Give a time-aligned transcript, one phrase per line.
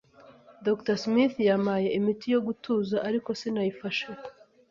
[0.65, 0.95] Dr.
[1.03, 4.07] Smith yampaye imiti yo gutuza, ariko sinayifashe.